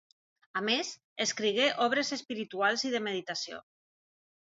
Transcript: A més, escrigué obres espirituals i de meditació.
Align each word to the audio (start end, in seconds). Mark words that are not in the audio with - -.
A 0.59 0.61
més, 0.67 0.87
escrigué 1.25 1.67
obres 1.85 2.09
espirituals 2.17 2.85
i 2.91 2.95
de 2.95 3.03
meditació. 3.09 3.61